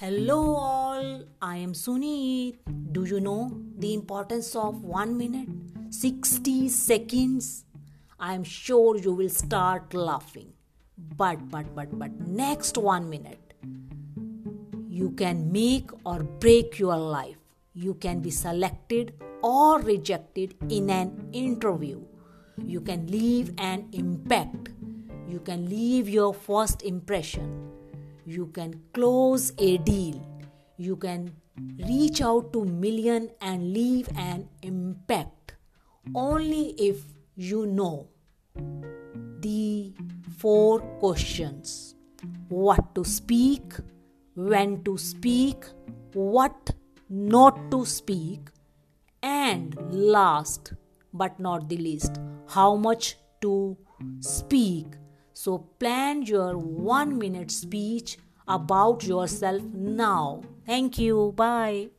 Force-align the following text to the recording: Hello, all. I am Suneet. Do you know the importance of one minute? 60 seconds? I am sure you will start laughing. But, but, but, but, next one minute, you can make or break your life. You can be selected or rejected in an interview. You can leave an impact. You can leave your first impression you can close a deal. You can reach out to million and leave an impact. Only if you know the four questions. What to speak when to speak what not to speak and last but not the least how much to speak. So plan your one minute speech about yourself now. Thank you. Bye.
Hello, 0.00 0.56
all. 0.56 1.24
I 1.42 1.56
am 1.58 1.74
Suneet. 1.74 2.60
Do 2.90 3.04
you 3.04 3.20
know 3.20 3.50
the 3.76 3.92
importance 3.92 4.56
of 4.56 4.82
one 4.82 5.18
minute? 5.18 5.50
60 5.90 6.70
seconds? 6.70 7.66
I 8.18 8.32
am 8.32 8.42
sure 8.42 8.96
you 8.96 9.12
will 9.12 9.28
start 9.28 9.92
laughing. 9.92 10.54
But, 11.18 11.50
but, 11.50 11.74
but, 11.74 11.98
but, 11.98 12.18
next 12.26 12.78
one 12.78 13.10
minute, 13.10 13.52
you 14.88 15.10
can 15.10 15.52
make 15.52 15.90
or 16.06 16.22
break 16.22 16.78
your 16.78 16.96
life. 16.96 17.36
You 17.74 17.92
can 17.92 18.20
be 18.20 18.30
selected 18.30 19.12
or 19.42 19.80
rejected 19.80 20.54
in 20.70 20.88
an 20.88 21.28
interview. 21.34 22.00
You 22.56 22.80
can 22.80 23.06
leave 23.06 23.52
an 23.58 23.90
impact. 23.92 24.70
You 25.28 25.40
can 25.40 25.68
leave 25.68 26.08
your 26.08 26.32
first 26.32 26.84
impression 26.84 27.70
you 28.30 28.46
can 28.46 28.80
close 28.94 29.52
a 29.58 29.78
deal. 29.78 30.20
You 30.76 30.96
can 30.96 31.34
reach 31.88 32.22
out 32.22 32.52
to 32.52 32.64
million 32.64 33.30
and 33.40 33.72
leave 33.72 34.08
an 34.16 34.48
impact. 34.62 35.56
Only 36.14 36.74
if 36.78 37.02
you 37.36 37.66
know 37.66 38.08
the 39.40 39.92
four 40.38 40.80
questions. 41.00 41.94
What 42.48 42.94
to 42.94 43.04
speak 43.04 43.74
when 44.34 44.82
to 44.84 44.96
speak 44.96 45.64
what 46.12 46.70
not 47.08 47.70
to 47.70 47.84
speak 47.84 48.48
and 49.22 49.76
last 49.90 50.72
but 51.12 51.38
not 51.38 51.68
the 51.68 51.76
least 51.76 52.20
how 52.48 52.74
much 52.76 53.16
to 53.40 53.76
speak. 54.20 54.86
So 55.32 55.58
plan 55.78 56.22
your 56.22 56.58
one 56.58 57.18
minute 57.18 57.50
speech 57.50 58.18
about 58.50 59.04
yourself 59.04 59.62
now. 59.72 60.42
Thank 60.66 60.98
you. 60.98 61.32
Bye. 61.36 61.90